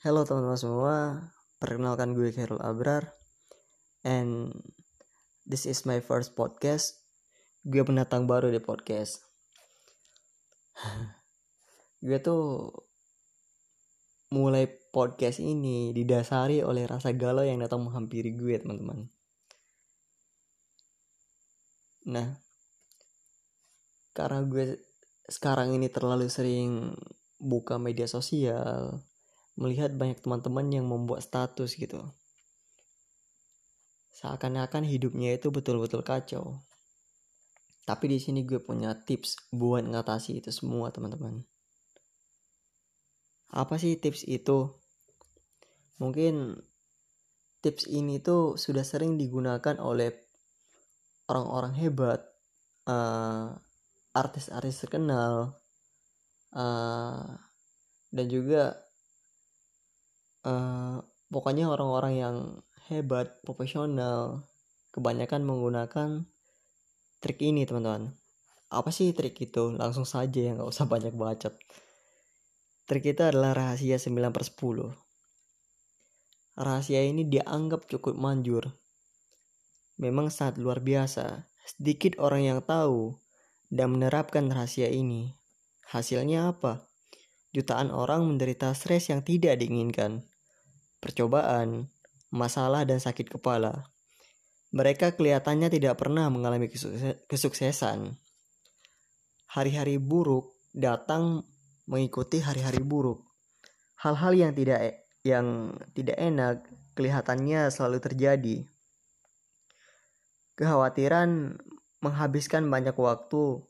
[0.00, 0.96] Halo teman-teman semua,
[1.60, 3.12] perkenalkan gue Khairul Abrar
[4.00, 4.48] And
[5.44, 7.04] this is my first podcast.
[7.68, 9.20] Gue pendatang baru di podcast.
[12.00, 12.72] Gue tuh
[14.32, 19.04] mulai podcast ini didasari oleh rasa galau yang datang menghampiri gue teman-teman.
[22.08, 22.40] Nah,
[24.16, 24.80] karena gue
[25.28, 26.96] sekarang ini terlalu sering
[27.36, 29.09] buka media sosial
[29.58, 32.04] melihat banyak teman-teman yang membuat status gitu.
[34.20, 36.60] Seakan-akan hidupnya itu betul-betul kacau.
[37.88, 41.42] Tapi di sini gue punya tips buat ngatasi itu semua teman-teman.
[43.50, 44.70] Apa sih tips itu?
[45.98, 46.60] Mungkin
[47.60, 50.12] tips ini tuh sudah sering digunakan oleh
[51.26, 52.20] orang-orang hebat,
[52.86, 53.52] uh,
[54.14, 55.54] artis-artis terkenal,
[56.54, 57.26] uh,
[58.10, 58.89] dan juga
[60.44, 62.36] uh, pokoknya orang-orang yang
[62.88, 64.46] hebat profesional
[64.90, 66.26] kebanyakan menggunakan
[67.22, 68.14] trik ini teman-teman.
[68.70, 69.74] Apa sih trik itu?
[69.74, 71.54] Langsung saja ya nggak usah banyak bacot.
[72.86, 75.10] Trik itu adalah rahasia 9 per 10
[76.60, 78.76] rahasia ini dianggap cukup manjur.
[79.96, 81.48] Memang sangat luar biasa.
[81.64, 83.16] Sedikit orang yang tahu
[83.72, 85.32] dan menerapkan rahasia ini.
[85.88, 86.84] Hasilnya apa?
[87.50, 90.29] Jutaan orang menderita stres yang tidak diinginkan
[91.00, 91.88] percobaan,
[92.30, 93.90] masalah, dan sakit kepala.
[94.70, 96.70] Mereka kelihatannya tidak pernah mengalami
[97.26, 98.14] kesuksesan.
[99.50, 101.42] Hari-hari buruk datang
[101.90, 103.26] mengikuti hari-hari buruk.
[103.98, 106.62] Hal-hal yang tidak yang tidak enak
[106.94, 108.56] kelihatannya selalu terjadi.
[110.54, 111.58] Kekhawatiran
[111.98, 113.64] menghabiskan banyak waktu.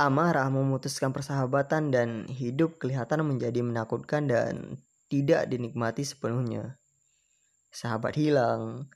[0.00, 4.82] Amarah memutuskan persahabatan dan hidup kelihatan menjadi menakutkan dan
[5.12, 6.80] tidak dinikmati sepenuhnya.
[7.68, 8.88] Sahabat hilang,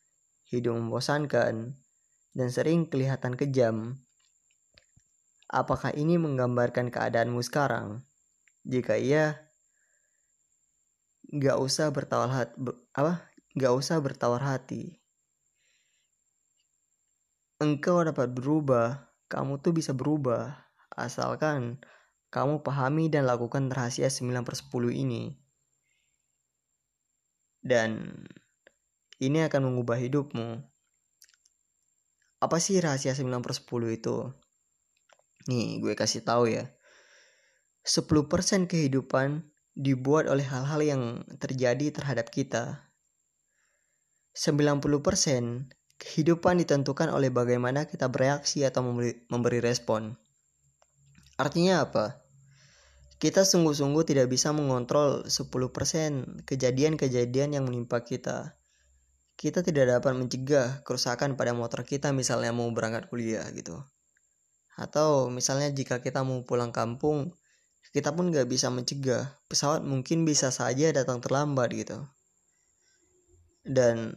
[0.48, 1.77] hidup membosankan,
[2.33, 4.00] dan sering kelihatan kejam.
[5.53, 8.00] Apakah ini menggambarkan keadaanmu sekarang?
[8.65, 9.44] Jika iya,
[11.37, 12.56] gak usah bertawar hati,
[12.97, 13.28] apa?
[13.53, 14.97] Gak usah bertawar hati.
[17.60, 20.65] Engkau dapat berubah, kamu tuh bisa berubah,
[20.97, 21.76] asalkan
[22.32, 25.45] kamu pahami dan lakukan rahasia 9 per 10 ini
[27.66, 28.15] dan
[29.19, 30.62] ini akan mengubah hidupmu.
[32.38, 34.16] Apa sih rahasia 9 per 10 itu?
[35.50, 36.71] Nih, gue kasih tahu ya.
[37.87, 41.03] 10% kehidupan dibuat oleh hal-hal yang
[41.38, 42.87] terjadi terhadap kita.
[44.37, 50.12] 90% kehidupan ditentukan oleh bagaimana kita bereaksi atau memberi, memberi respon.
[51.41, 52.25] Artinya apa?
[53.16, 58.60] Kita sungguh-sungguh tidak bisa mengontrol 10% kejadian-kejadian yang menimpa kita.
[59.41, 63.81] Kita tidak dapat mencegah kerusakan pada motor kita misalnya mau berangkat kuliah gitu.
[64.76, 67.32] Atau misalnya jika kita mau pulang kampung,
[67.97, 69.32] kita pun gak bisa mencegah.
[69.49, 72.05] Pesawat mungkin bisa saja datang terlambat gitu.
[73.65, 74.12] Dan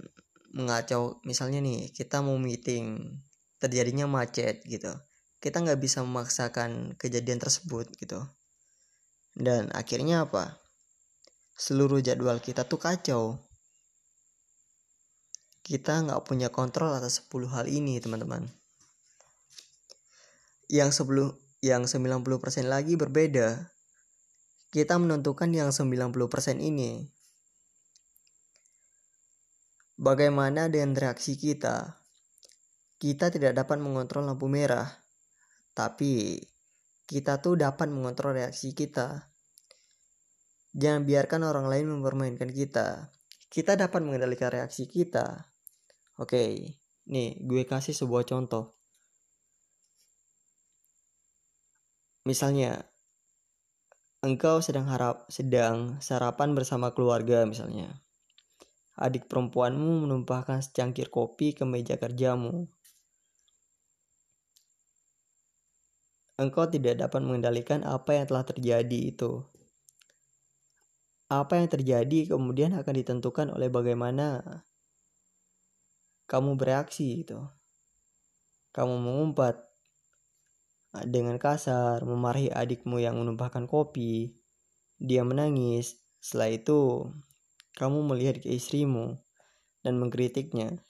[0.51, 3.15] mengacau misalnya nih kita mau meeting
[3.61, 4.89] terjadinya macet gitu
[5.39, 8.25] kita nggak bisa memaksakan kejadian tersebut gitu
[9.39, 10.59] dan akhirnya apa?
[11.55, 13.39] Seluruh jadwal kita tuh kacau.
[15.63, 18.51] Kita nggak punya kontrol atas 10 hal ini, teman-teman.
[20.67, 21.31] Yang sebelum
[21.63, 23.71] yang 90% lagi berbeda.
[24.75, 27.07] Kita menentukan yang 90% ini.
[29.95, 31.95] Bagaimana dengan reaksi kita?
[32.99, 34.87] Kita tidak dapat mengontrol lampu merah,
[35.71, 36.43] tapi
[37.07, 39.28] kita tuh dapat mengontrol reaksi kita.
[40.77, 43.09] Jangan biarkan orang lain mempermainkan kita.
[43.49, 45.49] Kita dapat mengendalikan reaksi kita.
[46.21, 46.77] Oke,
[47.09, 48.77] nih gue kasih sebuah contoh.
[52.29, 52.85] Misalnya,
[54.21, 58.05] engkau sedang harap sedang sarapan bersama keluarga misalnya.
[58.93, 62.69] Adik perempuanmu menumpahkan secangkir kopi ke meja kerjamu.
[66.37, 69.49] Engkau tidak dapat mengendalikan apa yang telah terjadi itu
[71.29, 74.41] apa yang terjadi kemudian akan ditentukan oleh bagaimana
[76.25, 77.37] kamu bereaksi itu.
[78.69, 79.69] Kamu mengumpat
[81.05, 84.37] dengan kasar, memarahi adikmu yang menumpahkan kopi.
[84.97, 86.01] Dia menangis.
[86.21, 86.79] Setelah itu,
[87.77, 89.17] kamu melihat ke istrimu
[89.81, 90.81] dan mengkritiknya.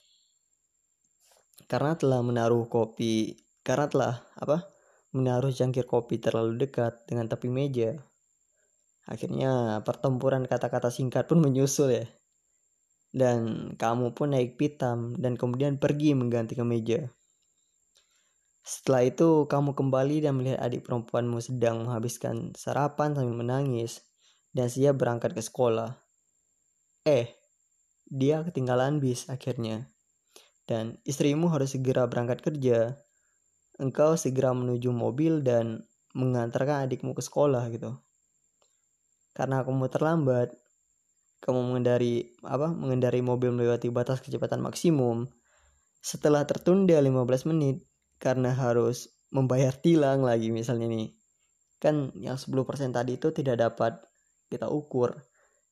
[1.70, 4.72] Karena telah menaruh kopi, karena telah apa?
[5.14, 8.09] Menaruh cangkir kopi terlalu dekat dengan tepi meja.
[9.10, 12.06] Akhirnya pertempuran kata-kata singkat pun menyusul ya.
[13.10, 17.10] Dan kamu pun naik pitam dan kemudian pergi mengganti kemeja.
[18.62, 24.06] Setelah itu kamu kembali dan melihat adik perempuanmu sedang menghabiskan sarapan sambil menangis
[24.54, 25.98] dan siap berangkat ke sekolah.
[27.02, 27.34] Eh,
[28.06, 29.90] dia ketinggalan bis akhirnya.
[30.70, 32.94] Dan istrimu harus segera berangkat kerja.
[33.82, 35.82] Engkau segera menuju mobil dan
[36.14, 37.98] mengantarkan adikmu ke sekolah gitu.
[39.32, 40.52] Karena kamu terlambat,
[41.40, 45.30] kamu mengendari apa mengendari mobil melewati batas kecepatan maksimum.
[46.00, 47.84] Setelah tertunda 15 menit
[48.20, 51.12] karena harus membayar tilang lagi misalnya nih.
[51.80, 53.96] Kan yang 10% tadi itu tidak dapat
[54.50, 55.14] kita ukur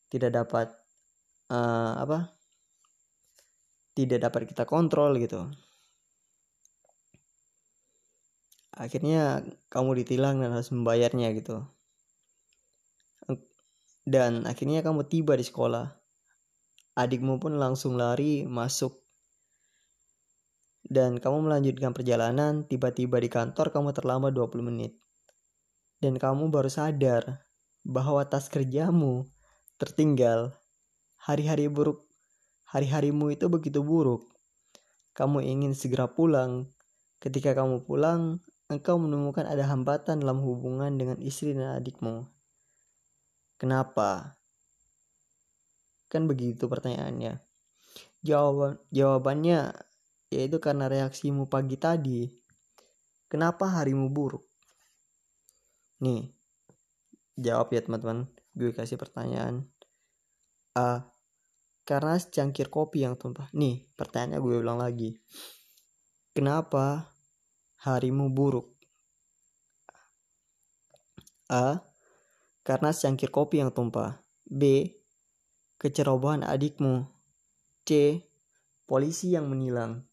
[0.09, 0.73] tidak dapat
[1.53, 2.33] uh, apa
[3.93, 5.51] tidak dapat kita kontrol gitu.
[8.79, 11.67] Akhirnya kamu ditilang dan harus membayarnya gitu
[14.09, 15.93] dan akhirnya kamu tiba di sekolah.
[16.97, 18.97] Adikmu pun langsung lari masuk.
[20.81, 24.97] Dan kamu melanjutkan perjalanan, tiba-tiba di kantor kamu terlambat 20 menit.
[26.01, 27.45] Dan kamu baru sadar
[27.85, 29.29] bahwa tas kerjamu
[29.77, 30.57] tertinggal.
[31.21, 32.09] Hari-hari buruk,
[32.73, 34.25] hari-harimu itu begitu buruk.
[35.13, 36.73] Kamu ingin segera pulang.
[37.21, 38.41] Ketika kamu pulang,
[38.73, 42.38] engkau menemukan ada hambatan dalam hubungan dengan istri dan adikmu.
[43.59, 44.39] Kenapa?
[46.07, 47.43] Kan begitu pertanyaannya.
[48.23, 49.75] Jawaban jawabannya
[50.31, 52.31] yaitu karena reaksimu pagi tadi.
[53.27, 54.47] Kenapa harimu buruk?
[56.01, 56.31] Nih,
[57.35, 58.31] jawab ya teman-teman.
[58.55, 59.67] Gue kasih pertanyaan.
[60.79, 61.11] A.
[61.83, 63.51] Karena secangkir kopi yang tumpah.
[63.53, 65.19] Nih, pertanyaannya gue ulang lagi.
[66.33, 67.11] Kenapa
[67.83, 68.71] harimu buruk?
[71.51, 71.88] A
[72.69, 74.21] karena secangkir kopi yang tumpah.
[74.45, 74.93] B.
[75.81, 77.09] Kecerobohan adikmu.
[77.89, 78.21] C.
[78.85, 80.05] Polisi yang menilang.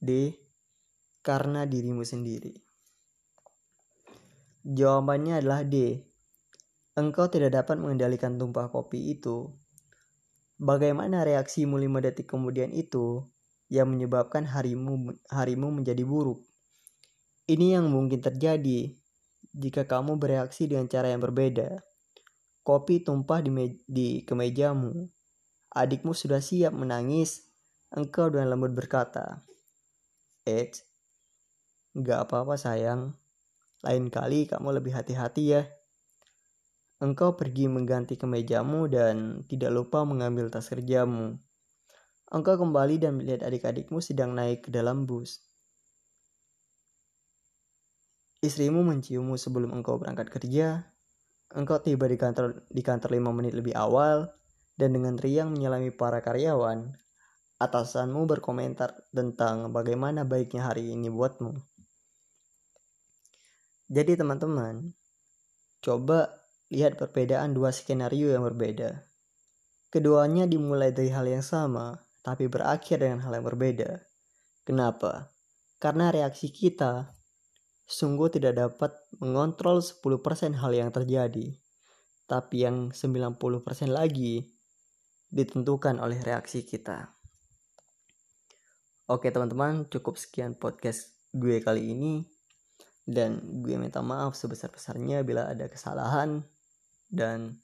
[0.00, 0.32] D.
[1.20, 2.56] Karena dirimu sendiri.
[4.64, 6.00] Jawabannya adalah D.
[6.96, 9.52] Engkau tidak dapat mengendalikan tumpah kopi itu.
[10.56, 13.20] Bagaimana reaksimu lima detik kemudian itu
[13.68, 16.40] yang menyebabkan harimu harimu menjadi buruk?
[17.44, 18.96] Ini yang mungkin terjadi
[19.52, 21.84] jika kamu bereaksi dengan cara yang berbeda.
[22.68, 24.92] Kopi tumpah di, di kemejamu.
[25.72, 27.48] Adikmu sudah siap menangis.
[27.88, 29.40] Engkau dengan lembut berkata,
[30.44, 30.68] Eh,
[31.96, 33.16] gak apa-apa sayang.
[33.80, 35.64] Lain kali kamu lebih hati-hati ya.
[37.00, 41.40] Engkau pergi mengganti kemejamu dan tidak lupa mengambil tas kerjamu.
[42.28, 45.40] Engkau kembali dan melihat adik-adikmu sedang naik ke dalam bus.
[48.44, 50.84] Istrimu menciummu sebelum engkau berangkat kerja,
[51.56, 54.28] Engkau tiba di kantor di kantor 5 menit lebih awal
[54.76, 56.92] dan dengan riang menyelami para karyawan,
[57.58, 61.56] atasanmu berkomentar tentang bagaimana baiknya hari ini buatmu.
[63.88, 64.92] Jadi teman-teman,
[65.80, 66.28] coba
[66.68, 69.08] lihat perbedaan dua skenario yang berbeda.
[69.88, 74.04] Keduanya dimulai dari hal yang sama, tapi berakhir dengan hal yang berbeda.
[74.68, 75.32] Kenapa?
[75.80, 77.17] Karena reaksi kita
[77.88, 81.56] sungguh tidak dapat mengontrol 10% hal yang terjadi,
[82.28, 83.40] tapi yang 90%
[83.88, 84.44] lagi
[85.32, 87.16] ditentukan oleh reaksi kita.
[89.08, 92.28] Oke teman-teman, cukup sekian podcast gue kali ini.
[93.08, 96.44] Dan gue minta maaf sebesar-besarnya bila ada kesalahan.
[97.08, 97.56] Dan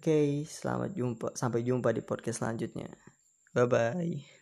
[0.00, 1.36] oke, selamat jumpa.
[1.36, 2.88] Sampai jumpa di podcast selanjutnya.
[3.52, 4.39] Bye-bye.